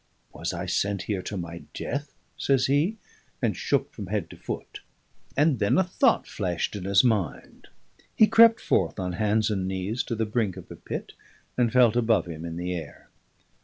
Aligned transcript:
'Was 0.33 0.51
I 0.51 0.65
sent 0.65 1.03
here 1.03 1.21
to 1.21 1.37
my 1.37 1.61
death?' 1.75 2.15
says 2.35 2.65
he, 2.65 2.97
and 3.39 3.55
shook 3.55 3.93
from 3.93 4.07
head 4.07 4.31
to 4.31 4.35
foot. 4.35 4.79
And 5.37 5.59
then 5.59 5.77
a 5.77 5.83
thought 5.83 6.25
flashed 6.25 6.75
in 6.75 6.85
his 6.85 7.03
mind. 7.03 7.67
He 8.15 8.25
crept 8.25 8.59
forth 8.59 8.97
on 8.99 9.13
hands 9.13 9.51
and 9.51 9.67
knees 9.67 10.01
to 10.05 10.15
the 10.15 10.25
brink 10.25 10.57
of 10.57 10.69
the 10.69 10.75
pit, 10.75 11.13
and 11.55 11.71
felt 11.71 11.95
above 11.95 12.25
him 12.25 12.45
in 12.45 12.55
the 12.57 12.73
air. 12.73 13.11